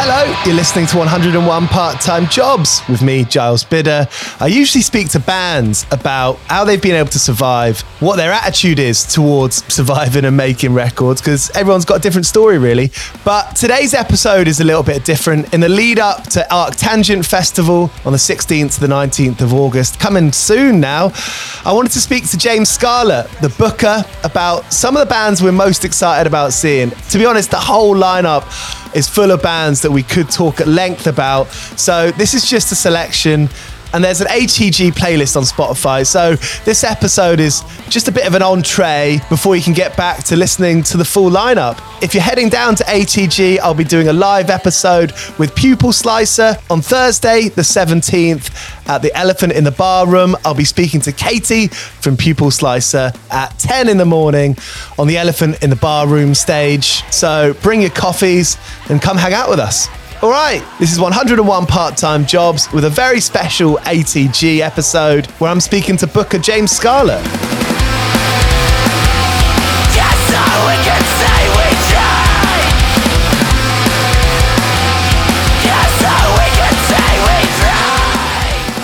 [0.00, 4.06] Hello, you're listening to 101 Part Time Jobs with me, Giles Bidder.
[4.38, 8.78] I usually speak to bands about how they've been able to survive, what their attitude
[8.78, 12.92] is towards surviving and making records, because everyone's got a different story, really.
[13.24, 15.52] But today's episode is a little bit different.
[15.52, 19.98] In the lead up to Arctangent Festival on the 16th to the 19th of August,
[19.98, 21.10] coming soon now,
[21.64, 25.50] I wanted to speak to James Scarlett, the booker, about some of the bands we're
[25.50, 26.90] most excited about seeing.
[27.10, 28.44] To be honest, the whole lineup
[28.94, 31.48] is full of bands that we could talk at length about.
[31.48, 33.48] So this is just a selection.
[33.92, 36.06] And there's an ATG playlist on Spotify.
[36.06, 40.22] So this episode is just a bit of an entree before you can get back
[40.24, 41.80] to listening to the full lineup.
[42.02, 46.56] If you're heading down to ATG, I'll be doing a live episode with Pupil Slicer
[46.70, 50.36] on Thursday, the 17th, at the Elephant in the Bar Room.
[50.44, 54.56] I'll be speaking to Katie from Pupil Slicer at 10 in the morning
[54.98, 57.02] on the Elephant in the Bar Room stage.
[57.12, 58.58] So bring your coffees
[58.88, 59.88] and come hang out with us.
[60.20, 65.48] All right, this is 101 Part Time Jobs with a very special ATG episode where
[65.48, 67.24] I'm speaking to Booker James Scarlett.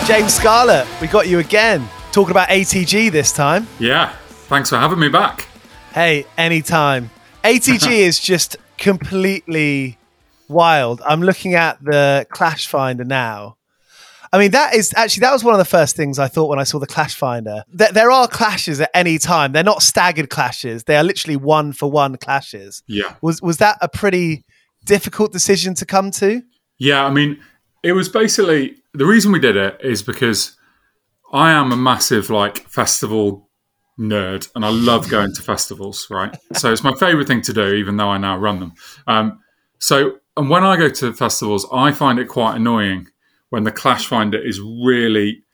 [0.07, 1.89] James Scarlett, we got you again.
[2.13, 3.67] Talking about ATG this time.
[3.81, 5.49] Yeah, thanks for having me back.
[5.93, 7.11] Hey, anytime.
[7.43, 9.99] ATG is just completely
[10.49, 11.01] wild.
[11.05, 13.57] I'm looking at the Clash Finder now.
[14.33, 16.59] I mean, that is actually that was one of the first things I thought when
[16.59, 17.63] I saw the Clash Finder.
[17.73, 19.53] That there are clashes at any time.
[19.53, 20.85] They're not staggered clashes.
[20.85, 22.83] They are literally one for one clashes.
[22.89, 23.15] Yeah.
[23.23, 24.45] Was was that a pretty
[24.85, 26.43] difficult decision to come to?
[26.79, 27.39] Yeah, I mean,
[27.85, 30.57] it was basically the reason we did it is because
[31.33, 33.49] I am a massive like festival
[33.99, 36.37] nerd and I love going to festivals, right?
[36.55, 38.73] So it's my favorite thing to do, even though I now run them.
[39.07, 39.41] Um,
[39.79, 43.09] so, and when I go to festivals, I find it quite annoying
[43.51, 45.45] when the Clash Finder is really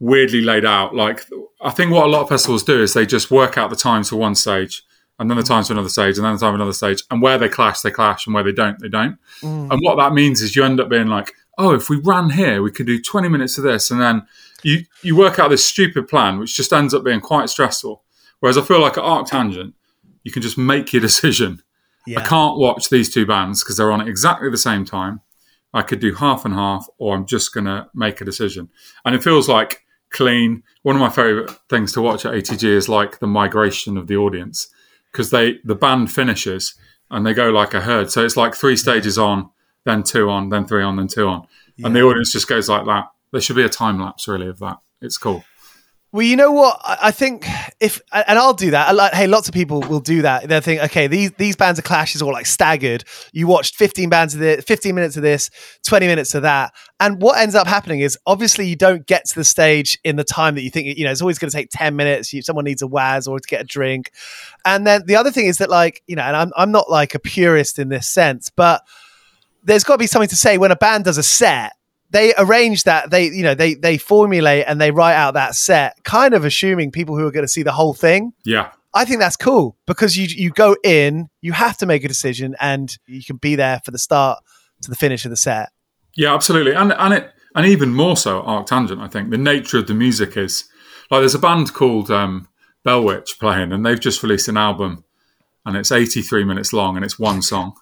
[0.00, 0.94] weirdly laid out.
[0.94, 1.24] Like,
[1.60, 4.10] I think what a lot of festivals do is they just work out the times
[4.10, 4.82] for one stage
[5.18, 7.02] and then the times for another stage and then the time for another stage.
[7.10, 9.18] And where they clash, they clash, and where they don't, they don't.
[9.40, 9.72] Mm.
[9.72, 12.62] And what that means is you end up being like, oh, if we ran here,
[12.62, 13.90] we could do 20 minutes of this.
[13.90, 14.26] And then
[14.62, 18.04] you, you work out this stupid plan, which just ends up being quite stressful.
[18.40, 19.72] Whereas I feel like at Arctangent,
[20.22, 21.62] you can just make your decision.
[22.08, 22.20] Yeah.
[22.20, 25.20] I can't watch these two bands because they're on at exactly the same time.
[25.74, 28.70] I could do half and half, or I'm just going to make a decision.
[29.04, 30.62] And it feels like clean.
[30.82, 34.16] One of my favorite things to watch at ATG is like the migration of the
[34.16, 34.68] audience
[35.12, 36.74] because they the band finishes
[37.10, 38.10] and they go like a herd.
[38.10, 39.50] So it's like three stages on,
[39.84, 41.46] then two on, then three on, then two on,
[41.76, 41.86] yeah.
[41.86, 43.06] and the audience just goes like that.
[43.32, 44.78] There should be a time lapse really of that.
[45.02, 45.44] It's cool.
[46.10, 46.80] Well, you know what?
[46.84, 47.46] I think
[47.80, 49.12] if and I'll do that.
[49.12, 50.48] Hey, lots of people will do that.
[50.48, 53.04] They'll think, okay, these these bands of clashes all like staggered.
[53.32, 55.50] You watched fifteen bands of this, fifteen minutes of this,
[55.86, 59.34] twenty minutes of that, and what ends up happening is obviously you don't get to
[59.34, 60.96] the stage in the time that you think.
[60.96, 62.32] You know, it's always going to take ten minutes.
[62.32, 64.10] You, someone needs a waz or to get a drink,
[64.64, 67.14] and then the other thing is that like you know, and I'm I'm not like
[67.14, 68.82] a purist in this sense, but
[69.62, 71.74] there's got to be something to say when a band does a set
[72.10, 76.02] they arrange that they you know they they formulate and they write out that set
[76.04, 78.32] kind of assuming people who are going to see the whole thing.
[78.44, 78.70] Yeah.
[78.94, 82.56] I think that's cool because you you go in you have to make a decision
[82.60, 84.38] and you can be there for the start
[84.82, 85.70] to the finish of the set.
[86.16, 86.74] Yeah absolutely.
[86.74, 89.30] And and it and even more so arctangent i think.
[89.30, 90.64] The nature of the music is
[91.10, 92.48] like there's a band called um
[92.84, 95.04] Bell Witch playing and they've just released an album
[95.66, 97.74] and it's 83 minutes long and it's one song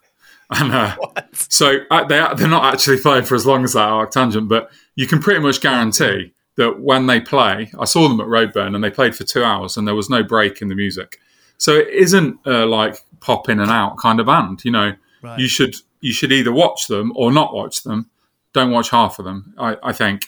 [0.50, 0.96] and uh,
[1.32, 5.06] so uh, they they're not actually playing for as long as that Arctangent, but you
[5.06, 8.90] can pretty much guarantee that when they play, I saw them at Roadburn and they
[8.90, 11.18] played for two hours and there was no break in the music.
[11.58, 14.64] So it isn't uh, like pop in and out kind of band.
[14.64, 15.38] You know, right.
[15.38, 18.10] you should you should either watch them or not watch them.
[18.52, 19.54] Don't watch half of them.
[19.58, 20.22] I, I think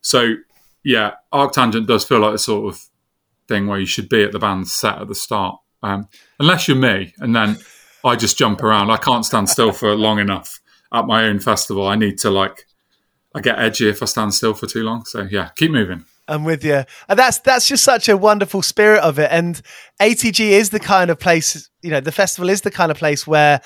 [0.00, 0.34] so.
[0.82, 2.84] Yeah, Arctangent does feel like the sort of
[3.48, 6.76] thing where you should be at the band's set at the start, um, unless you're
[6.76, 7.56] me, and then
[8.04, 8.90] I just jump around.
[8.90, 10.60] I can't stand still for long enough
[10.92, 11.86] at my own festival.
[11.86, 12.66] I need to like,
[13.34, 15.04] I get edgy if I stand still for too long.
[15.06, 16.04] So yeah, keep moving.
[16.28, 16.84] I'm with you.
[17.08, 19.30] And that's that's just such a wonderful spirit of it.
[19.30, 19.60] And
[20.00, 23.26] ATG is the kind of place, you know, the festival is the kind of place
[23.26, 23.60] where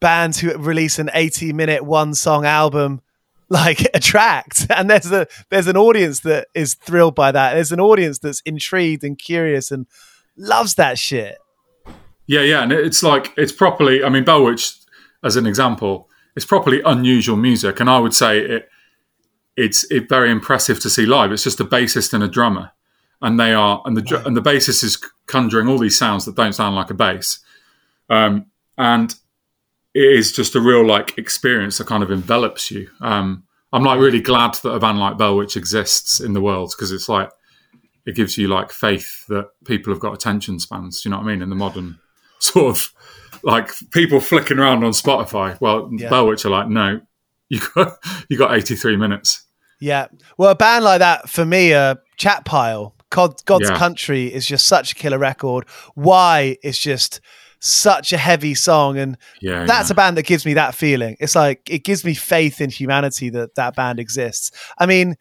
[0.00, 3.00] bands who release an 80 minute one song album
[3.48, 7.80] like attract and there's a there's an audience that is thrilled by that there's an
[7.80, 9.86] audience that's intrigued and curious and
[10.36, 11.38] loves that shit
[12.28, 14.04] yeah, yeah, and it's like it's properly.
[14.04, 14.74] I mean, Bell Witch,
[15.24, 18.68] as an example, it's properly unusual music, and I would say it.
[19.56, 21.32] It's it very impressive to see live.
[21.32, 22.70] It's just a bassist and a drummer,
[23.22, 26.52] and they are and the and the bassist is conjuring all these sounds that don't
[26.52, 27.40] sound like a bass,
[28.10, 29.14] um, and
[29.94, 32.90] it is just a real like experience that kind of envelops you.
[33.00, 36.74] Um, I'm like really glad that a band like Bell Witch exists in the world
[36.76, 37.30] because it's like
[38.04, 41.06] it gives you like faith that people have got attention spans.
[41.06, 41.42] You know what I mean?
[41.42, 41.98] In the modern
[42.38, 42.92] sort of
[43.42, 45.60] like people flicking around on Spotify.
[45.60, 46.10] Well, yeah.
[46.10, 47.00] Bell Witch are like, no,
[47.48, 49.44] you got you got 83 minutes.
[49.80, 50.08] Yeah.
[50.36, 53.76] Well, a band like that for me, uh, Chat Pile, God, God's yeah.
[53.76, 55.68] Country is just such a killer record.
[55.94, 57.20] Why is just
[57.60, 59.94] such a heavy song, and yeah, that's yeah.
[59.94, 61.16] a band that gives me that feeling.
[61.18, 64.50] It's like it gives me faith in humanity that that band exists.
[64.78, 65.16] I mean.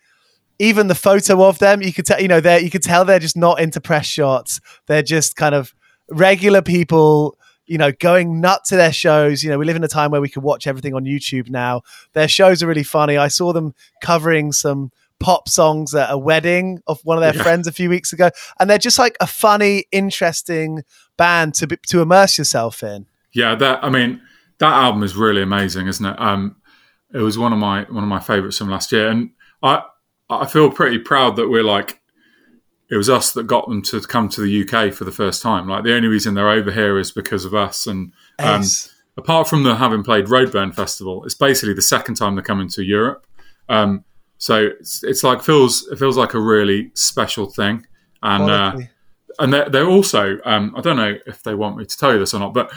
[0.60, 3.20] Even the photo of them, you could tell, you know, they you could tell they're
[3.20, 4.60] just not into press shots.
[4.88, 5.72] They're just kind of
[6.10, 7.38] regular people
[7.68, 9.44] you know, going nut to their shows.
[9.44, 11.82] You know, we live in a time where we can watch everything on YouTube now.
[12.14, 13.18] Their shows are really funny.
[13.18, 17.44] I saw them covering some pop songs at a wedding of one of their yeah.
[17.44, 20.84] friends a few weeks ago, and they're just like a funny, interesting
[21.18, 23.06] band to be, to immerse yourself in.
[23.34, 24.22] Yeah, that I mean,
[24.60, 26.20] that album is really amazing, isn't it?
[26.20, 26.56] Um,
[27.14, 29.84] it was one of my one of my favorites from last year, and I
[30.30, 32.02] I feel pretty proud that we're like
[32.90, 35.68] it was us that got them to come to the UK for the first time.
[35.68, 37.86] Like the only reason they're over here is because of us.
[37.88, 38.62] And um,
[39.18, 42.84] apart from the having played Roadburn Festival, it's basically the second time they're coming to
[42.84, 43.26] Europe.
[43.70, 44.06] Um,
[44.38, 47.86] So it's, it's like feels it feels like a really special thing,
[48.22, 48.72] and uh,
[49.40, 52.20] and they're, they're also um, I don't know if they want me to tell you
[52.20, 52.72] this or not, but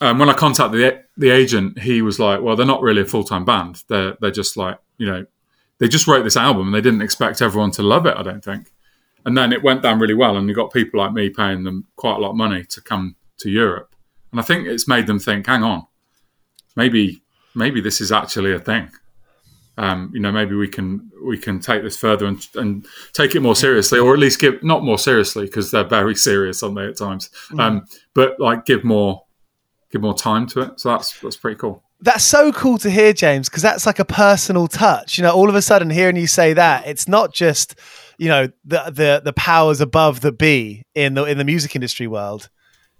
[0.00, 3.06] um, when I contacted the the agent, he was like, "Well, they're not really a
[3.06, 3.84] full time band.
[3.88, 5.24] They're they're just like you know,
[5.78, 8.16] they just wrote this album and they didn't expect everyone to love it.
[8.16, 8.71] I don't think."
[9.24, 11.86] And then it went down really well, and you got people like me paying them
[11.96, 13.94] quite a lot of money to come to Europe,
[14.30, 15.86] and I think it's made them think, "Hang on,
[16.76, 17.22] maybe
[17.54, 18.90] maybe this is actually a thing."
[19.78, 23.40] Um, you know, maybe we can we can take this further and, and take it
[23.40, 26.86] more seriously, or at least give not more seriously because they're very serious, aren't they
[26.86, 27.30] at times?
[27.58, 29.24] Um, but like give more
[29.90, 30.80] give more time to it.
[30.80, 31.82] So that's that's pretty cool.
[32.00, 35.16] That's so cool to hear, James, because that's like a personal touch.
[35.16, 37.78] You know, all of a sudden hearing you say that, it's not just,
[38.22, 42.06] you know, the the the powers above the be in the in the music industry
[42.06, 42.50] world.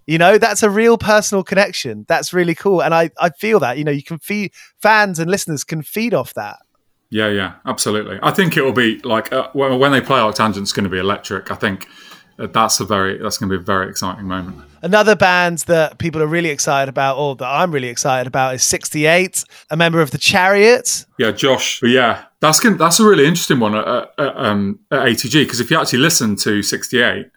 [0.05, 2.05] You know, that's a real personal connection.
[2.09, 2.83] That's really cool.
[2.83, 4.51] And I, I feel that, you know, you can feed
[4.81, 6.57] fans and listeners can feed off that.
[7.09, 8.19] Yeah, yeah, absolutely.
[8.21, 10.99] I think it will be like uh, when they play Arctangent, it's going to be
[10.99, 11.51] electric.
[11.51, 11.87] I think
[12.37, 14.57] that's a very that's going to be a very exciting moment.
[14.81, 18.63] Another band that people are really excited about, or that I'm really excited about, is
[18.63, 21.05] 68, a member of the Chariots.
[21.17, 21.81] Yeah, Josh.
[21.81, 25.59] Yeah, that's gonna, that's a really interesting one at, at, at, um, at ATG because
[25.59, 27.27] if you actually listen to 68,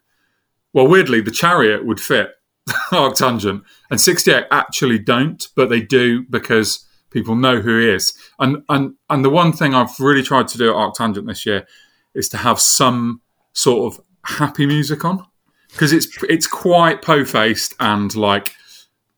[0.73, 2.31] well, weirdly, the Chariot would fit
[2.91, 8.13] Arctangent, and 68 actually don't, but they do because people know who he is.
[8.39, 11.67] And and and the one thing I've really tried to do at Arctangent this year
[12.15, 13.21] is to have some
[13.53, 15.25] sort of happy music on?
[15.73, 18.55] Because it's it's quite po-faced and like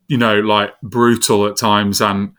[0.09, 2.33] you know like brutal at times and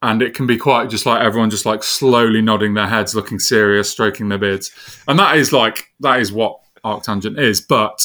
[0.00, 3.38] and it can be quite just like everyone just like slowly nodding their heads looking
[3.38, 4.70] serious stroking their beards.
[5.08, 8.04] And that is like that is what arctangent is but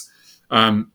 [0.50, 0.92] um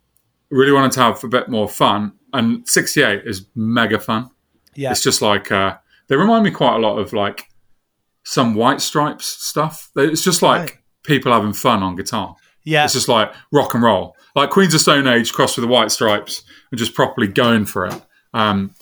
[0.50, 2.12] really wanted to have a bit more fun.
[2.32, 4.30] And 68 is mega fun.
[4.74, 4.90] Yeah.
[4.90, 5.76] it's just like uh
[6.08, 7.44] they remind me quite a lot of like
[8.24, 9.90] some white stripes stuff.
[9.96, 10.78] It's just like Right.
[11.04, 12.34] people having fun on guitar
[12.68, 12.84] Yeah.
[12.84, 15.90] it's just like rock and roll, like Queens of Stone Age crossed with the White
[15.90, 18.00] Stripes, and just properly going for it.
[18.34, 18.74] Um,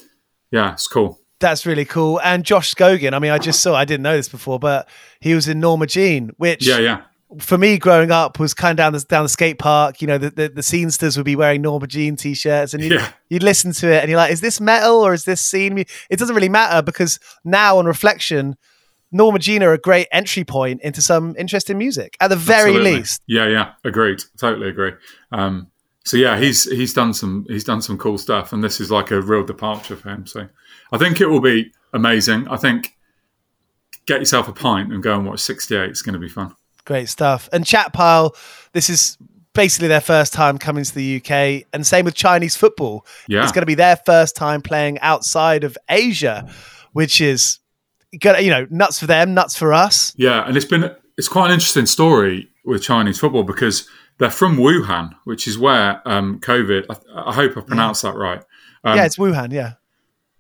[0.51, 1.19] yeah, it's cool.
[1.39, 2.19] That's really cool.
[2.25, 4.89] And Josh Scogin, I mean, I just saw, I didn't know this before, but
[5.21, 7.03] he was in Norma Jean, which Yeah, yeah,
[7.41, 10.01] for me growing up was kind of down the down the skate park.
[10.01, 13.09] You know, the the, the scenesters would be wearing Norma Jean t-shirts, and you'd, Yeah.
[13.29, 16.19] you'd listen to it, and you're like, "Is this metal or is this scene?" It
[16.19, 18.57] doesn't really matter because now, on reflection,
[19.13, 22.95] Norma Jean are a great entry point into some interesting music, at the very Absolutely.
[22.97, 23.23] least.
[23.27, 24.23] Yeah, yeah, agreed.
[24.37, 24.93] Totally agree.
[25.33, 25.69] Um,
[26.05, 29.11] so yeah, he's he's done some he's done some cool stuff, and this is like
[29.11, 30.27] a real departure for him.
[30.27, 30.49] So
[30.93, 32.47] I think it will be amazing.
[32.49, 32.97] I think
[34.07, 35.91] get yourself a pint and go and watch 68.
[35.91, 36.55] It's going to be fun.
[36.85, 37.49] Great stuff.
[37.53, 38.37] And Chat Pile,
[38.73, 39.19] this is
[39.53, 43.05] basically their first time coming to the UK, and same with Chinese football.
[43.27, 43.43] Yeah.
[43.43, 46.49] It's going to be their first time playing outside of Asia,
[46.93, 47.59] which is
[48.23, 50.15] you know, nuts for them, nuts for us.
[50.17, 54.57] Yeah, and it's been it's quite an interesting story with Chinese football because they're from
[54.57, 56.87] Wuhan, which is where um, COVID.
[56.91, 58.43] I, I hope I pronounced that right.
[58.85, 59.53] Um, yeah, it's Wuhan.
[59.53, 59.75] Yeah,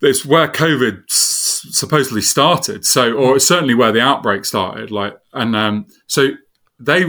[0.00, 2.84] it's where COVID s- supposedly started.
[2.84, 4.90] So, or it's certainly where the outbreak started.
[4.90, 6.30] Like, and um, so
[6.78, 7.06] they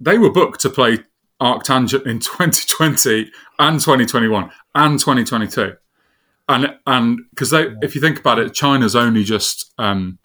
[0.00, 0.98] they were booked to play
[1.40, 5.74] Arctangent in 2020 and 2021 and 2022,
[6.48, 10.18] and and because they, if you think about it, China's only just um,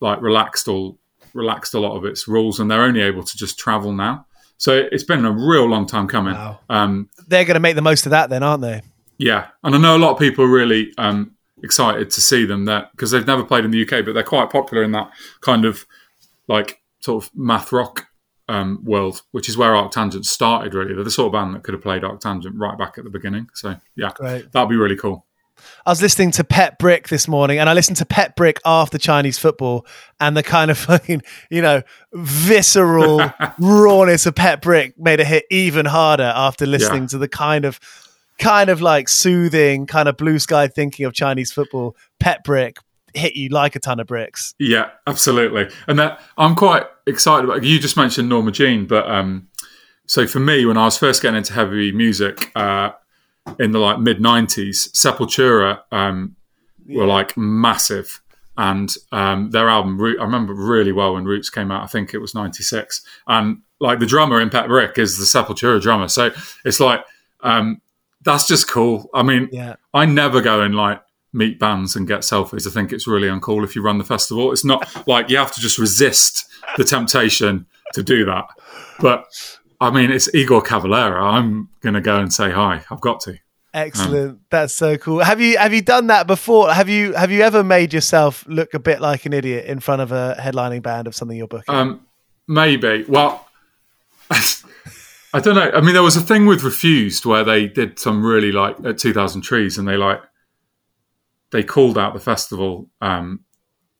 [0.00, 0.98] like relaxed all
[1.34, 4.26] relaxed a lot of its rules, and they're only able to just travel now.
[4.56, 6.34] So it's been a real long time coming.
[6.34, 6.60] Wow.
[6.70, 8.82] Um, they're going to make the most of that, then, aren't they?
[9.18, 12.64] yeah, and I know a lot of people are really um, excited to see them
[12.64, 15.10] there because they've never played in the UK, but they're quite popular in that
[15.40, 15.86] kind of
[16.48, 18.06] like sort of math rock
[18.48, 20.74] um, world, which is where Arctangent started.
[20.74, 23.10] Really, they're the sort of band that could have played Arctangent right back at the
[23.10, 23.48] beginning.
[23.54, 24.52] So yeah, Great.
[24.52, 25.26] that'd be really cool.
[25.86, 29.86] I was listening to Petbrick this morning, and I listened to Petbrick after Chinese football,
[30.20, 33.20] and the kind of fucking, you know, visceral
[33.58, 37.08] rawness of Petbrick made it hit even harder after listening Yeah.
[37.08, 37.78] to the kind of,
[38.38, 41.96] kind of like soothing, kind of blue sky thinking of Chinese football.
[42.22, 42.78] Petbrick
[43.14, 44.54] hit you like a ton of bricks.
[44.58, 45.68] Yeah, absolutely.
[45.86, 47.62] And that I'm quite excited about.
[47.62, 49.48] You just mentioned Norma Jean, but um,
[50.06, 52.90] so for me, when I was first getting into heavy music uh,
[53.58, 56.36] in the like mid '90s, Sepultura um,
[56.88, 58.20] were like massive,
[58.56, 61.82] and um, their album Root, I remember really well when Roots came out.
[61.82, 66.08] I think it was '96, and like the drummer in Petbrick is the Sepultura drummer,
[66.08, 66.30] so
[66.64, 67.04] it's like
[67.40, 67.80] um,
[68.24, 69.08] that's just cool.
[69.14, 69.76] I mean, Yeah.
[69.92, 72.66] I never go and like meet bands and get selfies.
[72.66, 74.52] I think it's really uncool if you run the festival.
[74.52, 76.46] It's not like you have to just resist
[76.76, 78.44] the temptation to do that.
[79.00, 79.26] But
[79.80, 81.20] I mean, it's Igor Cavalera.
[81.20, 82.84] I'm going to go and say hi.
[82.90, 83.38] I've got to.
[83.74, 84.30] Excellent.
[84.30, 85.18] Um, That's so cool.
[85.18, 86.72] Have you have you done that before?
[86.72, 90.00] Have you have you ever made yourself look a bit like an idiot in front
[90.00, 91.74] of a headlining band of something you're booking?
[91.74, 92.06] Um,
[92.46, 93.04] maybe.
[93.08, 93.48] Well,
[94.30, 95.72] I don't know.
[95.74, 98.98] I mean, there was a thing with Refused where they did some really like at
[98.98, 100.22] 2000 Trees, and they like
[101.50, 103.40] they called out the festival um,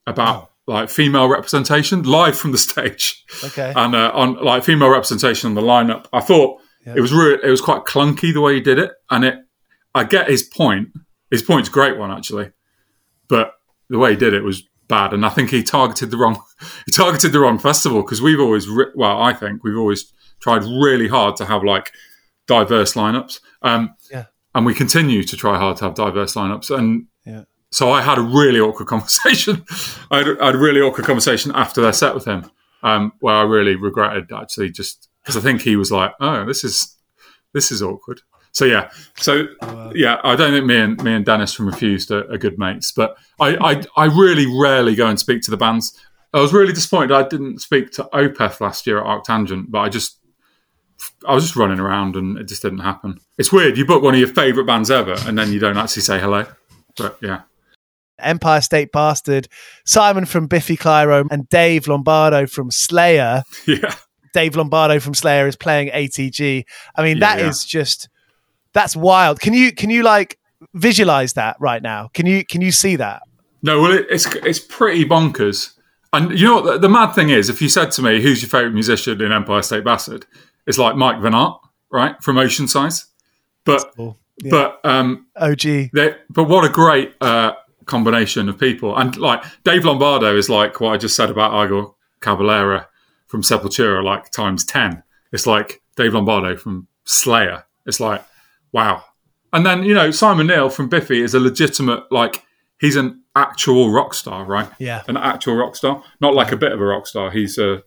[0.07, 3.25] about like female representation live from the stage.
[3.45, 3.73] Okay.
[3.77, 6.61] And uh, on like female representation on the lineup, I thought
[6.97, 9.37] it was re- it was quite clunky the way he did it, and it.
[9.95, 10.89] I get his point.
[11.31, 12.51] His point's a great one actually,
[13.29, 13.53] but
[13.89, 16.43] the way he did it was bad, and I think he targeted the wrong.
[16.87, 20.63] He targeted the wrong festival because we've always, re- well, I think we've always tried
[20.65, 21.93] really hard to have like
[22.47, 23.41] diverse lineups.
[23.63, 24.27] Um, Yeah.
[24.55, 27.45] And we continue to try hard to have diverse lineups, and Yeah.
[27.75, 29.65] So I had a really awkward conversation.
[30.11, 32.49] I, had, I had a really awkward conversation after their set with him,
[32.85, 36.63] um, where I really regretted actually just because I think he was like, "Oh, this
[36.63, 36.97] is
[37.53, 38.21] this is awkward."
[38.53, 39.49] So yeah, so
[39.93, 42.93] yeah, I don't think me and me and Dennis from Refused are, are good mates,
[42.93, 45.99] but I, I I really rarely go and speak to the bands.
[46.33, 49.89] I was really disappointed I didn't speak to Opeth last year at Arctangent, but I
[49.89, 50.21] just
[51.27, 53.19] I was just running around and it just didn't happen.
[53.37, 53.77] It's weird.
[53.77, 56.47] You book one of your favourite bands ever, and then you don't actually say hello.
[56.97, 57.41] But yeah,
[58.19, 59.49] Empire State Bastard,
[59.85, 63.43] Simon from Biffy Clyro, and Dave Lombardo from Slayer.
[63.67, 63.95] yeah.
[64.33, 66.65] Dave Lombardo from Slayer is playing ATG.
[66.97, 67.81] I mean, Yeah, that is yeah.
[67.81, 68.09] just
[68.73, 69.41] that's wild.
[69.41, 70.39] Can you can you like
[70.75, 72.09] visualize that right now?
[72.15, 73.23] Can you can you see that?
[73.63, 75.73] No, well, it, it's it's pretty bonkers.
[76.13, 76.65] And you know what?
[76.65, 79.33] The, the mad thing is, if you said to me, "Who's your favourite musician in
[79.33, 80.27] Empire State Bastard?"
[80.67, 83.07] It's like Mike Vennart, right, from Oceansize.
[83.65, 84.19] But Cool.
[84.43, 84.51] Yeah.
[84.51, 85.61] but um, OG.
[85.93, 87.53] they, but what a great uh,
[87.87, 88.97] combination of people.
[88.97, 92.87] And like Dave Lombardo is like what I just said about Igor Cavalera
[93.27, 95.03] from Sepultura, like times ten.
[95.33, 97.65] It's like Dave Lombardo from Slayer.
[97.87, 98.25] It's like
[98.73, 99.05] wow.
[99.53, 102.43] And then you know Simon Neil from Biffy is a legitimate like
[102.81, 104.69] he's an actual rock star, right?
[104.79, 105.03] Yeah.
[105.09, 107.31] an actual rock star, not like a bit of a rock star.
[107.31, 107.83] He's a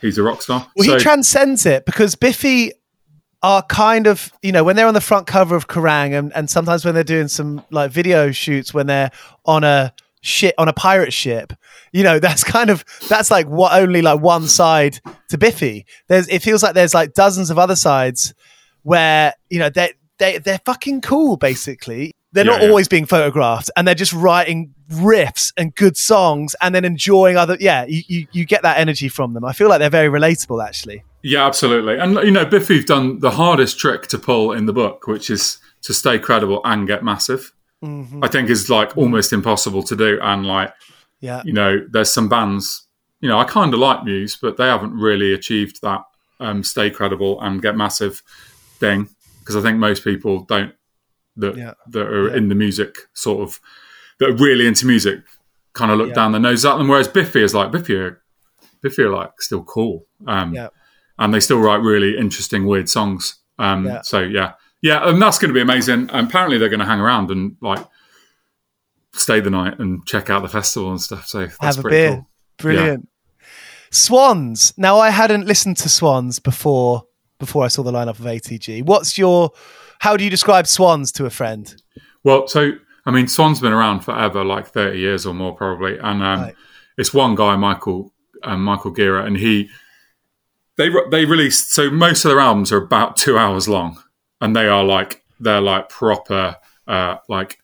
[0.00, 0.66] he's a rock star.
[0.76, 2.72] Well, So- he transcends it because Biffy
[3.42, 6.50] are kind of, you know, when they're on the front cover of Kerrang and, and
[6.50, 9.10] sometimes when they're doing some like video shoots when they're
[9.46, 11.52] on a shit on a pirate ship,
[11.92, 15.86] you know, that's kind of that's like what only like one side to Biffy.
[16.08, 18.34] There's it feels like there's like dozens of other sides
[18.82, 22.12] where, you know, they they they're fucking cool basically.
[22.32, 22.68] They're Yeah, not yeah.
[22.68, 27.56] always being photographed and they're just writing riffs and good songs and then enjoying other
[27.58, 29.44] yeah, you, you, you get that energy from them.
[29.44, 31.02] I feel like they're very relatable actually.
[31.22, 31.98] Yeah, absolutely.
[31.98, 35.58] And you know, Biffy've done the hardest trick to pull in the book, which is
[35.82, 37.52] to stay credible and get massive.
[37.82, 40.18] I think is like almost impossible to do.
[40.20, 40.72] And like,
[41.20, 41.40] Yeah.
[41.46, 42.86] you know, there's some bands,
[43.20, 46.02] you know, I kind of like Muse, but they haven't really achieved that
[46.40, 48.22] um, stay credible and get massive
[48.78, 49.08] thing
[49.40, 50.74] because I think most people don't
[51.36, 51.72] that Yeah.
[51.88, 52.36] that are Yeah.
[52.36, 53.60] in the music sort of
[54.18, 55.20] that are really into music
[55.72, 56.14] kind of look Yeah.
[56.14, 56.88] down their nose at them.
[56.88, 58.20] Whereas Biffy is like Biffy are
[58.82, 60.06] Biffy are like still cool.
[60.26, 60.68] Um, Yeah.
[61.20, 63.36] And they still write really interesting, weird songs.
[63.58, 64.00] Um, Yeah.
[64.02, 66.10] So yeah, yeah, and that's going to be amazing.
[66.10, 67.86] And apparently, they're going to hang around and like
[69.14, 71.26] stay the night and check out the festival and stuff.
[71.28, 72.10] So that's have a pretty beer.
[72.14, 72.26] cool.
[72.58, 73.08] Brilliant.
[73.90, 74.72] Swans.
[74.76, 77.04] Now I hadn't listened to Swans before
[77.38, 78.84] before I saw the lineup of ATG.
[78.84, 79.50] What's your
[79.98, 81.74] how do you describe Swans to a friend?
[82.22, 82.72] Well, so
[83.06, 85.98] I mean, Swan's been around forever, like thirty years or more, probably.
[85.98, 86.54] And um, Right.
[86.96, 88.12] it's one guy, Michael
[88.44, 89.68] um, Michael Gira, and he
[90.80, 91.72] they they released.
[91.72, 94.02] So most of their albums are about two hours long,
[94.40, 96.56] and they are like they're like proper
[96.88, 97.58] uh, like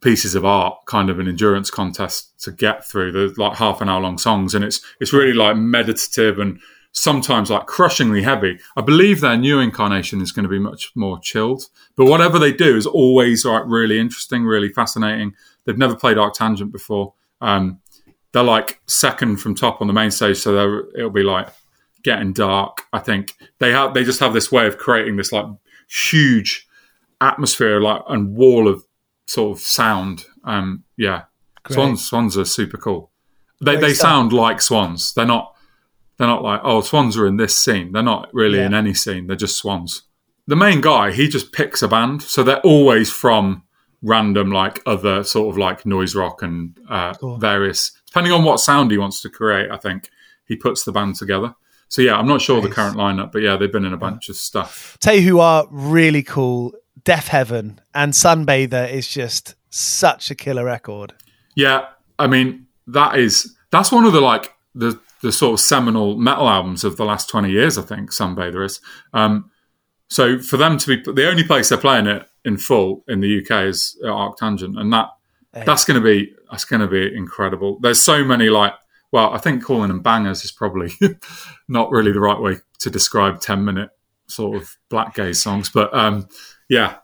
[0.00, 3.12] pieces of art, kind of an endurance contest to get through.
[3.12, 6.60] They're like half an hour long songs, and it's it's really like meditative and
[6.92, 8.60] sometimes like crushingly heavy.
[8.76, 11.64] I believe their new incarnation is going to be much more chilled,
[11.96, 15.34] but whatever they do is always like really interesting, really fascinating.
[15.64, 17.14] They've never played Arctangent before.
[17.40, 17.80] Um,
[18.32, 21.48] they're like second from top on the main stage, so it'll be like
[22.02, 22.82] getting dark.
[22.92, 25.46] I think they have they just have this way of creating this like
[25.88, 26.66] huge
[27.20, 28.84] atmosphere, like and wall of
[29.26, 30.24] sort of sound.
[30.44, 31.24] Um, yeah,
[31.64, 31.74] Great.
[31.74, 33.10] swans swans are super cool.
[33.60, 34.08] They Great they stuff.
[34.10, 35.12] sound like swans.
[35.14, 35.54] They're not
[36.18, 37.92] they're not like oh swans are in this scene.
[37.92, 38.66] They're not really Yeah.
[38.66, 39.26] in any scene.
[39.26, 40.02] They're just swans.
[40.46, 43.62] The main guy he just picks a band, so they're always from
[44.04, 47.36] random like other sort of like noise rock and uh, Cool.
[47.38, 49.70] various depending on what sound he wants to create.
[49.70, 50.10] I think
[50.44, 51.54] he puts the band together.
[51.92, 54.30] So yeah, I'm not sure the current lineup, but yeah, they've been in a bunch
[54.30, 54.96] of stuff.
[55.04, 56.72] Who are really cool.
[57.02, 61.12] Deafheaven and Sunbather is just such a killer record.
[61.54, 66.16] Yeah, I mean that is that's one of the like the the sort of seminal
[66.16, 67.76] metal albums of the last twenty years.
[67.76, 68.80] I think Sunbather is.
[69.12, 69.50] Um,
[70.08, 73.40] So for them to be the only place they're playing it in full in the
[73.40, 75.08] UK is at Arctangent, and that
[75.52, 75.64] hey.
[75.66, 77.78] that's going to be that's going to be incredible.
[77.80, 78.72] There's so many like
[79.12, 80.90] well, I think calling them bangers is probably
[81.68, 83.90] not really the right way to describe ten minute
[84.26, 86.26] sort of black gaze songs, but um,
[86.68, 86.96] yeah,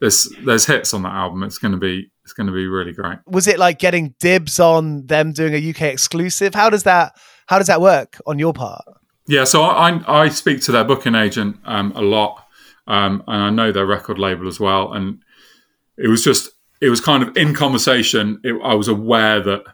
[0.00, 1.42] there's there's hits on that album.
[1.44, 3.18] It's going to be it's going to be really great.
[3.26, 6.54] Was it like getting dibs on them doing a UK exclusive?
[6.54, 8.84] How does that how does that work on your part?
[9.26, 12.44] Yeah, so I I speak to their booking agent um, a lot,
[12.86, 14.92] um, and I know their record label as well.
[14.92, 15.22] And
[15.96, 18.40] it was just it was kind of in conversation.
[18.42, 19.64] It, I was aware that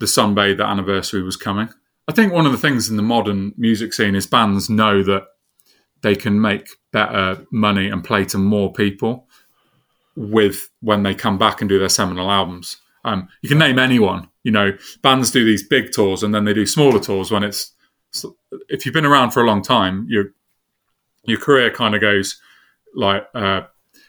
[0.00, 1.68] the the anniversary was coming.
[2.08, 5.24] I think one of the things in the modern music scene is bands know that
[6.02, 9.28] they can make better money and play to more people
[10.16, 12.78] with when they come back and do their seminal albums.
[13.04, 14.28] Um, you can name anyone.
[14.42, 17.72] You know, bands do these big tours and then they do smaller tours when it's.
[18.68, 20.32] If you've been around for a long time, your
[21.24, 22.40] your career kind of goes
[22.94, 23.62] like, uh,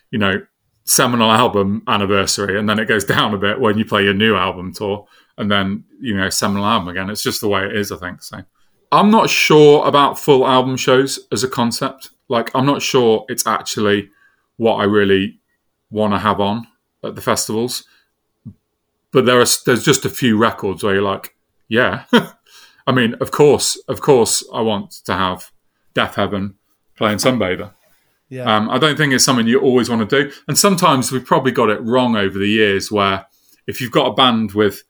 [0.09, 0.43] you know,
[0.85, 4.35] seminal album anniversary, and then it goes down a bit when you play your new
[4.35, 5.05] album tour,
[5.37, 7.09] and then you know, seminal album again.
[7.09, 8.23] It's just the way it is, I think.
[8.23, 8.43] So,
[8.91, 12.09] I'm not sure about full album shows as a concept.
[12.27, 14.09] Like, I'm not sure it's actually
[14.57, 15.39] what I really
[15.89, 16.67] want to have on
[17.03, 17.83] at the festivals.
[19.11, 21.35] But there are there's just a few records where you're like,
[21.67, 22.05] yeah.
[22.87, 25.51] I mean, of course, of course, I want to have
[25.93, 26.55] Deafheaven
[26.95, 27.73] playing Sunbather.
[28.29, 28.43] Yeah.
[28.55, 30.31] Um, I don't think it's something you always want to do.
[30.47, 33.25] And sometimes we've probably got it wrong over the years where
[33.67, 34.83] if you've got a band with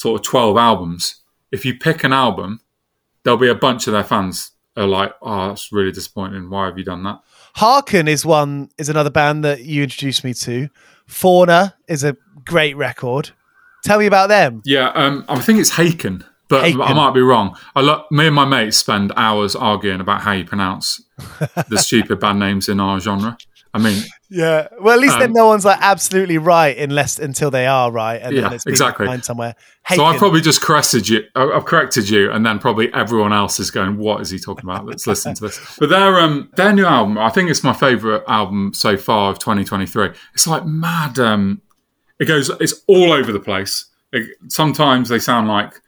[0.00, 1.16] sort of 12 albums,
[1.52, 2.60] if you pick an album,
[3.22, 6.48] there'll be a bunch of their fans are like, oh, that's really disappointing.
[6.48, 7.20] Why have you done that?
[7.56, 10.70] Hearken is one is another band that you introduced me to.
[11.06, 13.30] Fauna is a great record.
[13.84, 14.62] Tell me about them.
[14.64, 16.82] Yeah, um, I think it's Haken, but Haken.
[16.82, 17.54] I might be wrong.
[17.76, 21.02] I lo- me and my mates spend hours arguing about how you pronounce
[21.68, 23.36] the stupid band names in our genre.
[23.72, 24.66] I mean, yeah.
[24.80, 28.20] Well, at least um, then no one's like absolutely right unless until they are right,
[28.20, 29.54] and yeah, then it's exactly somewhere.
[29.94, 31.22] So I've probably just corrected you.
[31.36, 34.86] I've corrected you, and then probably everyone else is going, "What is he talking about?"
[34.86, 35.60] Let's listen to this.
[35.78, 39.38] But their um their new album, I think it's my favorite album so far of
[39.38, 40.10] 2023.
[40.34, 41.18] It's like mad.
[41.18, 41.62] Um,
[42.18, 42.50] it goes.
[42.60, 43.86] It's all over the place.
[44.12, 45.80] It, sometimes they sound like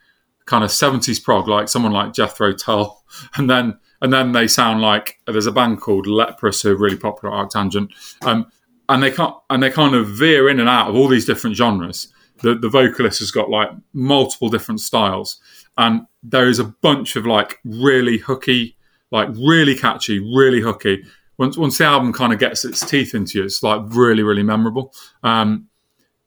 [0.45, 3.03] kind of 70s prog, like someone like Jethro Tull,
[3.35, 6.97] and then and then they sound like there's a band called Leprous who are really
[6.97, 7.89] popular at Arctangent,
[8.23, 8.45] um,
[8.89, 11.55] and they can't and they kind of veer in and out of all these different
[11.55, 12.09] genres.
[12.41, 15.39] The the vocalist has got like multiple different styles,
[15.77, 18.75] and there is a bunch of like really hooky,
[19.11, 21.03] like really catchy, really hooky.
[21.37, 24.43] Once once the album kind of gets its teeth into you, it's like really really
[24.43, 24.93] memorable.
[25.23, 25.69] Um,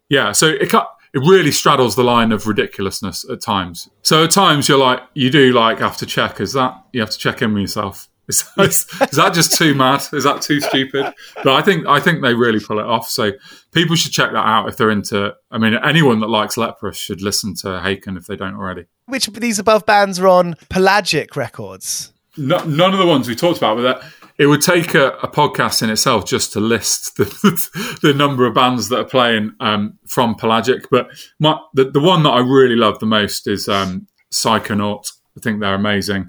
[0.09, 0.71] yeah, so it
[1.17, 3.89] it really straddles the line of ridiculousness at times.
[4.03, 6.43] So at times you're like, you do like have to check.
[6.43, 8.11] Is that you have to check in with yourself?
[8.29, 10.03] Is that, is that just too mad?
[10.13, 11.15] Is that too stupid?
[11.45, 13.09] But I think I think they really pull it off.
[13.09, 13.31] So
[13.71, 15.33] people should check that out if they're into.
[15.53, 18.87] I mean, anyone that likes Leprous should listen to Haken if they don't already.
[19.05, 22.13] Which of these above bands are on Pelagic Records?
[22.37, 24.03] No, none of the ones we talked about, but that
[24.39, 28.55] it would take a, a, podcast in itself just to list the, the number of
[28.55, 30.87] bands that are playing um, from Pelagic.
[30.91, 35.11] But my, the, the one that I really love the most is um, Psychonaut.
[35.37, 36.29] I think they're amazing.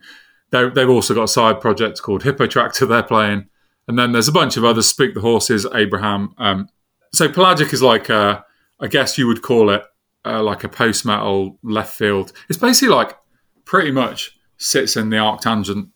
[0.52, 3.48] they have also got a side project called Hippotraktor they're playing.
[3.88, 6.34] And then there's a bunch of others, Speak the Horses, Abraham.
[6.38, 6.68] Um,
[7.14, 8.44] so Pelagic is like, a,
[8.80, 9.84] I guess you would call it
[10.26, 12.34] uh, like a post metal left field.
[12.50, 13.18] It's basically like
[13.66, 15.90] pretty much sits in the arctangent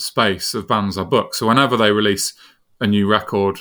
[0.00, 1.34] space of bands I book.
[1.34, 2.34] So whenever they release
[2.80, 3.58] a new record,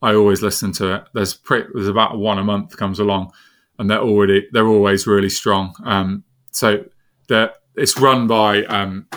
[0.00, 1.04] I always listen to it.
[1.14, 3.32] There's pretty, there's about one a month comes along,
[3.78, 5.74] and they're already they're always really strong.
[5.84, 6.84] Um, so
[7.76, 9.08] it's run by um,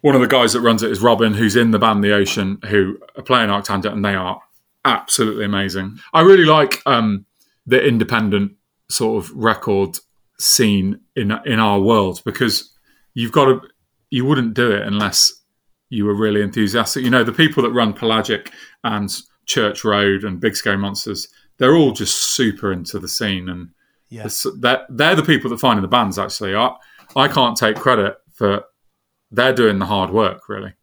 [0.00, 2.58] one of the guys that runs it is Robin, who's in the band The Ocean,
[2.68, 4.40] who are playing Arctangent, and they are
[4.84, 5.98] absolutely amazing.
[6.12, 7.26] I really like um,
[7.66, 8.52] the independent
[8.88, 9.98] sort of record
[10.38, 12.72] scene in in our world because
[13.14, 13.60] you've got to
[14.10, 15.32] you wouldn't do it unless
[15.88, 17.04] you were really enthusiastic.
[17.04, 18.52] You know, the people that run Pelagic
[18.84, 19.10] and
[19.46, 23.70] Church Road and Big Scary Monsters, they're all just super into the scene, and
[24.08, 24.28] yeah.
[24.58, 26.18] they're, they're the people that find the bands.
[26.18, 26.74] Actually, I
[27.16, 28.64] I can't take credit for
[29.30, 30.48] they're doing the hard work.
[30.48, 30.74] Really,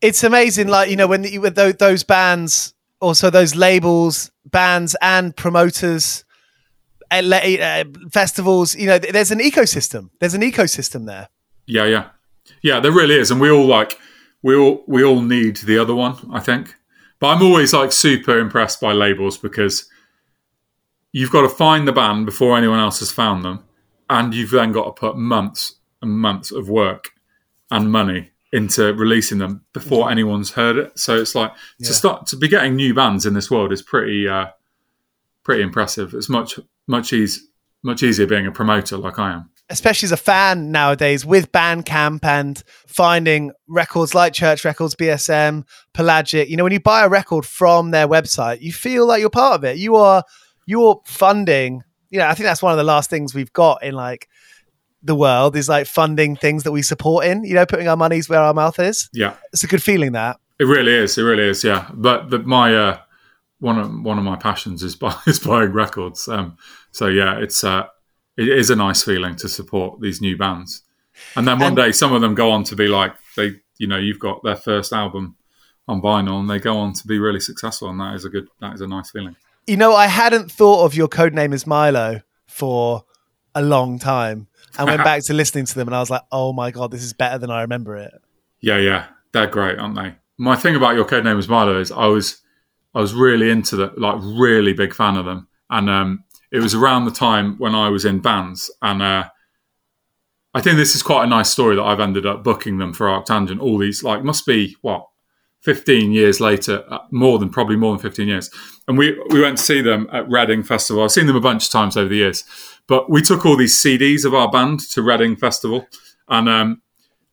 [0.00, 0.68] it's amazing.
[0.68, 6.24] Like you know, when you, with those bands, also those labels, bands, and promoters.
[7.12, 10.10] Uh, festivals, you know, there's an ecosystem.
[10.20, 11.28] There's an ecosystem there.
[11.66, 12.10] Yeah, yeah.
[12.62, 13.98] Yeah, there really is, and we all like
[14.42, 16.16] we all we all need the other one.
[16.32, 16.74] I think,
[17.18, 19.88] but I'm always like super impressed by labels because
[21.12, 23.64] you've got to find the band before anyone else has found them,
[24.08, 27.10] and you've then got to put months and months of work
[27.70, 30.98] and money into releasing them before anyone's heard it.
[30.98, 31.88] So it's like Yeah.
[31.88, 34.46] to start to be getting new bands in this world is pretty uh,
[35.44, 36.14] pretty impressive.
[36.14, 37.42] It's much much easy
[37.82, 39.50] much easier being a promoter like I am.
[39.70, 46.48] Especially as a fan nowadays with Bandcamp and finding records like Church Records, BSM, Pelagic.
[46.48, 49.54] You know, when you buy a record from their website, you feel like you're part
[49.54, 49.76] of it.
[49.78, 50.24] You are
[50.66, 51.82] you're funding.
[52.10, 54.28] You know, I think that's one of the last things we've got in like
[55.02, 57.44] the world is like funding things that we support in.
[57.44, 59.08] You know, putting our monies where our mouth is.
[59.12, 60.38] Yeah, It's a good feeling that.
[60.58, 61.16] it really is.
[61.16, 61.64] It really is.
[61.64, 62.98] Yeah, but but my uh,
[63.60, 66.26] one of one of my passions is buy, is buying records.
[66.28, 66.56] Um,
[66.90, 67.86] so yeah, it's uh,
[68.36, 70.82] it is a nice feeling to support these new bands,
[71.36, 73.86] and then one And- day some of them go on to be like they, you
[73.86, 75.36] know, you've got their first album
[75.88, 78.48] on vinyl, and they go on to be really successful, and that is a good,
[78.60, 79.36] that is a nice feeling.
[79.66, 83.04] You know, I hadn't thought of your code name as Milo for
[83.54, 84.46] a long time.
[84.78, 87.02] and went back to listening to them and I was like, oh my God, this
[87.02, 88.12] is better than I remember it.
[88.60, 90.14] Yeah, yeah, they're great, aren't they?
[90.38, 92.40] My thing about your code name is Milo is I was
[92.94, 96.74] I was really into the like really big fan of them, and um, it was
[96.74, 99.28] around the time when I was in bands, and uh,
[100.52, 103.06] I think this is quite a nice story that I've ended up booking them for
[103.06, 103.60] Arctangent.
[103.60, 105.06] All these like must be what.
[105.62, 108.50] 15 years later, uh, more than probably more than 15 years.
[108.88, 111.02] And we, we went to see them at Reading Festival.
[111.02, 112.44] I've seen them a bunch of times over the years,
[112.86, 115.86] but we took all these CDs of our band to Reading Festival.
[116.28, 116.82] And um,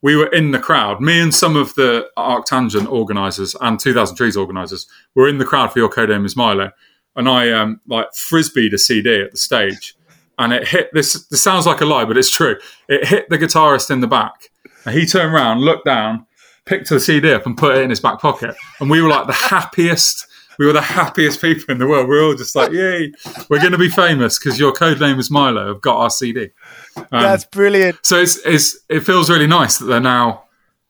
[0.01, 1.01] we were in the crowd.
[1.01, 5.71] Me and some of the Arctangent organisers and 2000 Trees organisers were in the crowd
[5.71, 6.71] for Your Codename is Milo.
[7.17, 9.95] And I um, like frisbeed a CD at the stage,
[10.37, 11.25] and it hit this.
[11.27, 12.57] This sounds like a lie, but it's true.
[12.87, 14.49] It hit the guitarist in the back,
[14.85, 16.25] and he turned around, looked down,
[16.65, 18.55] picked the CD up, and put it in his back pocket.
[18.79, 20.27] And we were like the happiest.
[20.59, 22.07] We were the happiest people in the world.
[22.07, 23.11] We were all just like, "Yay,
[23.49, 25.73] we're going to be famous because your code name is Milo.
[25.73, 26.49] I've got our CD."
[26.97, 28.05] Um, That's brilliant.
[28.05, 30.43] so it's, it's it feels really nice that they're now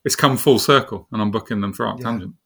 [0.04, 2.32] it's come full circle, and I'm booking them for Arctangent.
[2.32, 2.37] So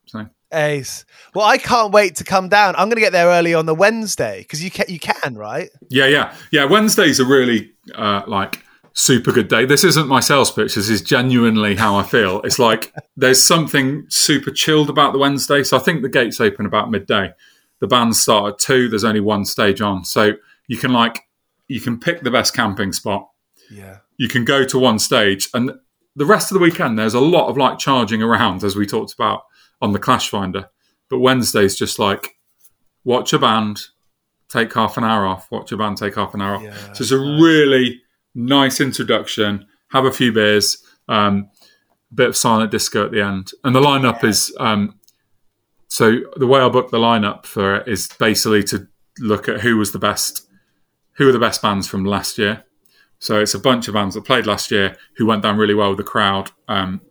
[0.52, 1.04] Ace.
[1.34, 2.74] Well, I can't wait to come down.
[2.76, 5.70] I'm going to get there early on the Wednesday because you can, you can, right?
[5.88, 6.64] yeah, yeah, yeah.
[6.64, 8.62] Wednesday's are really uh, like
[8.92, 9.64] super good day.
[9.64, 10.74] This isn't my sales pitch.
[10.74, 12.40] This is genuinely how I feel.
[12.42, 15.62] It's like there's something super chilled about the Wednesday.
[15.62, 17.32] So I think the gates open about midday.
[17.80, 18.88] The bands start at two.
[18.88, 20.34] There's only one stage on, so
[20.68, 21.20] you can like
[21.68, 23.28] you can pick the best camping spot.
[23.70, 23.98] Yeah.
[24.18, 25.72] you can go to one stage and
[26.14, 29.14] the rest of the weekend there's a lot of like charging around as we talked
[29.14, 29.44] about
[29.82, 30.70] on the clash finder
[31.10, 32.36] but wednesday's just like
[33.04, 33.88] watch a band
[34.48, 36.62] take half an hour off watch a band take half an hour off.
[36.62, 38.00] Yeah, so it's a really
[38.34, 41.50] nice introduction have a few beers um,
[42.10, 43.52] a bit of silent disco at the end.
[43.64, 44.98] And the lineup is um,
[45.88, 49.76] so the way i book the lineup for it is basically to look at who
[49.76, 50.48] was the best
[51.16, 52.64] who were the best bands from last year.
[53.18, 55.90] So it's a bunch of bands that played last year who went down really well
[55.90, 56.50] with the crowd.
[56.66, 57.02] Um,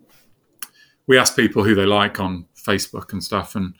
[1.08, 3.74] we asked people who they like on Facebook and stuff, and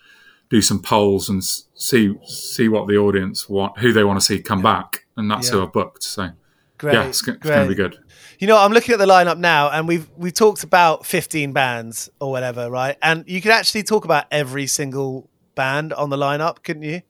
[0.50, 4.40] do some polls and see see what the audience want, who they want to see
[4.42, 5.64] come back, and that's who Yeah.
[5.64, 6.04] I booked.
[6.04, 6.30] So
[6.78, 6.94] Great.
[6.94, 7.98] yeah, it's, it's going to be good.
[8.40, 12.10] You know, I'm looking at the lineup now, and we've we talked about 15 bands
[12.20, 12.98] or whatever, right?
[13.02, 17.02] And you could actually talk about every single band on the lineup, couldn't you?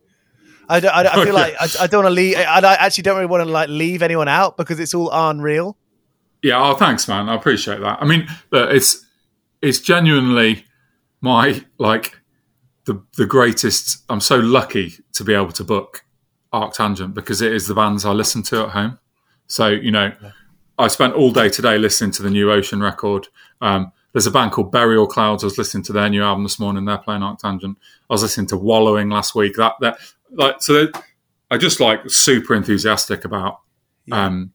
[0.67, 2.35] I, don't, I, don't- I feel like I, I don't want to leave.
[2.37, 5.77] I, I actually don't really want to like leave anyone out because it's all unreal.
[6.43, 7.29] Yeah, oh, thanks, man.
[7.29, 8.01] I appreciate that.
[8.01, 9.05] I mean, look, it's
[9.61, 10.65] it's genuinely
[11.21, 12.17] my like
[12.85, 14.03] the the greatest.
[14.09, 16.03] I'm so lucky to be able to book
[16.53, 18.99] Arctangent because it is the bands I listen to at home.
[19.47, 20.11] So you know,
[20.77, 23.27] I spent all day today listening to the new Ocean record.
[23.61, 25.43] Um, there's a band called Burial Clouds.
[25.43, 26.83] I was listening to their new album this morning.
[26.83, 27.75] They're playing Arctangent.
[28.09, 29.55] I was listening to Wallowing last week.
[29.55, 29.97] That that
[30.31, 30.87] like so.
[31.49, 33.59] I just like super enthusiastic about
[34.11, 34.53] um,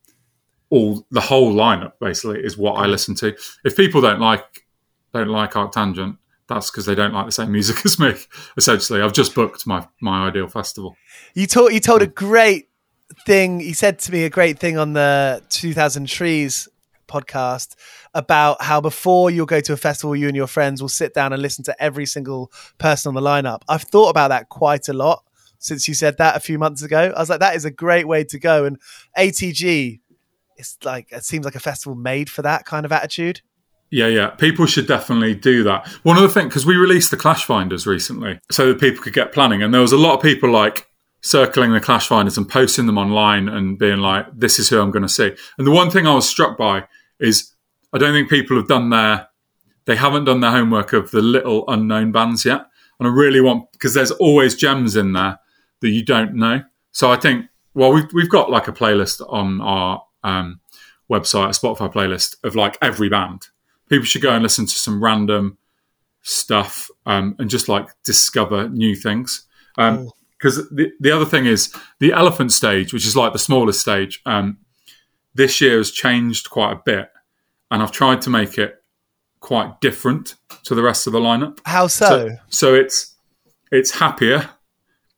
[0.71, 1.93] all the whole lineup.
[2.01, 3.35] Basically, is what I listen to.
[3.65, 4.65] If people don't like
[5.15, 8.15] don't like Arctangent, that's because they don't like the same music as me.
[8.57, 10.97] Essentially, I've just booked my my ideal festival.
[11.35, 12.69] You told you told a great
[13.25, 13.61] thing.
[13.61, 16.69] You said to me a great thing on the 2000 Trees
[17.09, 17.77] podcast
[18.15, 21.33] about how before you'll go to a festival, you and your friends will sit down
[21.33, 23.63] and listen to every single person on the lineup.
[23.69, 25.23] I've thought about that quite a lot
[25.59, 27.13] since you said that a few months ago.
[27.17, 28.65] I was like, that is a great way to go.
[28.65, 28.79] And
[29.17, 30.01] ATG,
[30.57, 33.41] it's like it seems like a festival made for that kind of attitude.
[33.91, 34.31] Yeah, yeah.
[34.31, 35.87] People should definitely do that.
[36.03, 39.33] One other thing, because we released the Clash Finders recently, so that people could get
[39.33, 40.89] planning, and there was a lot of people like
[41.23, 44.91] circling the Clash Finders and posting them online and being like, "This is who I'm
[44.91, 46.85] going to see." And the one thing I was struck by
[47.21, 47.53] is
[47.93, 49.29] I don't think people have done their
[49.87, 52.67] they haven't done their homework of the little unknown bands yet,
[52.99, 55.39] and I really want because there's always gems in there
[55.81, 56.63] that you don't know.
[56.91, 60.61] So I think well we've we've got like a playlist on our um,
[61.11, 63.49] website, a Spotify playlist of like every band.
[63.89, 65.59] People should go and listen to some random
[66.23, 69.47] stuff um, and just like discover new things.
[69.77, 73.81] Because um, the the other thing is the elephant stage, which is like the smallest
[73.81, 74.21] stage.
[74.27, 74.59] Um,
[75.35, 77.11] this year has changed quite a bit,
[77.71, 78.83] and I've tried to make it
[79.41, 81.61] quite different to the rest of the lineup.
[81.65, 82.07] How so?
[82.29, 83.15] So, so it's
[83.71, 84.51] it's happier,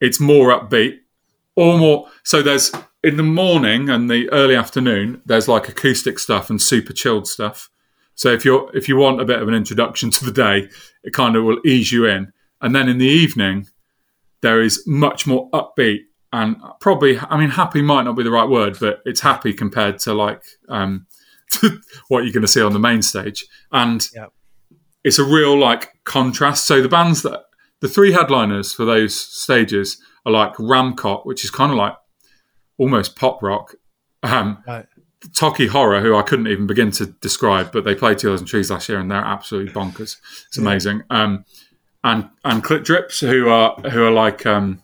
[0.01, 0.99] it's more upbeat,
[1.57, 2.09] or more.
[2.25, 6.93] So there's in the morning and the early afternoon, there's like acoustic stuff and super
[6.93, 7.71] chilled stuff.
[8.19, 10.69] So if you're if you want a bit of an introduction to the day,
[11.05, 12.33] it kind of will ease you in.
[12.61, 13.69] And then in the evening,
[14.41, 16.01] there is much more upbeat
[16.33, 20.01] and probably I mean happy might not be the right word, but it's happy compared
[20.01, 21.07] to like um,
[22.09, 23.47] what you're going to see on the main stage.
[23.71, 24.33] And Yep.
[25.05, 26.67] it's a real like contrast.
[26.67, 27.45] So the bands that
[27.79, 31.95] the three headliners for those stages are like Ramcot, which is kind of like
[32.79, 33.77] almost pop rock.
[34.25, 34.87] Um, Right.
[35.27, 38.71] Tokky Horror, who I couldn't even begin to describe, but they played Two Thousand Trees
[38.71, 40.17] last year and they're absolutely bonkers.
[40.47, 41.03] It's amazing.
[41.11, 41.45] Um,
[42.05, 44.83] and and Clip Drips, who are who are like um,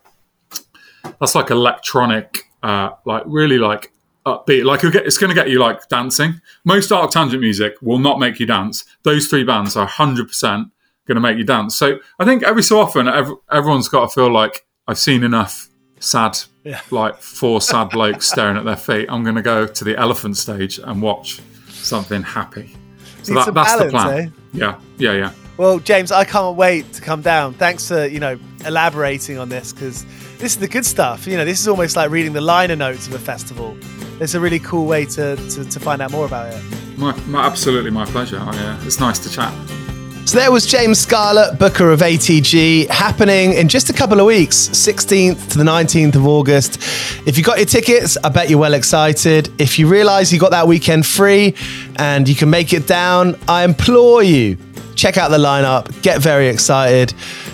[1.20, 3.92] that's like electronic, uh, like really like
[4.26, 4.64] upbeat.
[4.64, 6.40] Like get, it's going to get you like dancing.
[6.64, 8.84] Most Arctangent music will not make you dance.
[9.02, 10.68] Those three bands are hundred percent
[11.06, 11.76] going to make you dance.
[11.76, 15.68] So I think every so often, ev everyone's got to feel like I've seen enough
[16.00, 16.80] sad, Yeah.
[16.90, 19.06] like four sad blokes staring at their feet.
[19.08, 22.74] I'm going to go to the elephant stage and watch something happy.
[23.22, 24.18] So that, that's the plan.
[24.18, 24.28] eh?
[24.52, 25.32] Yeah, yeah, yeah.
[25.56, 27.54] Well, James, I can't wait to come down.
[27.54, 30.04] Thanks for you know elaborating on this because
[30.38, 31.26] this is the good stuff.
[31.26, 33.76] You know, this is almost like reading the liner notes of a festival.
[34.20, 36.62] It's a really cool way to, to, to find out more about it.
[36.98, 38.38] My, my, absolutely my pleasure.
[38.40, 39.52] I, uh, it's nice to chat.
[40.26, 44.68] So there was James Scarlett, Booker of ATG, happening in just a couple of weeks,
[44.68, 46.78] 16th to the 19th of August.
[47.26, 49.52] If you got your tickets, I bet you're well excited.
[49.60, 51.54] If you realise you got that weekend free
[51.96, 54.56] and you can make it down, I implore you,
[54.96, 57.12] check out the lineup, get very excited,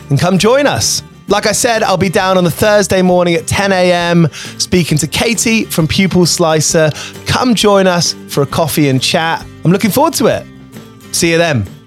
[0.09, 1.02] and come join us.
[1.26, 4.28] Like I said, I'll be down on the Thursday morning at 10 a.m.
[4.59, 6.92] speaking to Katie from Pupil Slicer.
[7.26, 9.44] Come join us for a coffee and chat.
[9.64, 10.46] I'm looking forward to it.
[11.12, 11.80] See you then.